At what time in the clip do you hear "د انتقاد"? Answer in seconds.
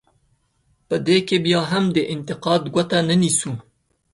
1.95-2.61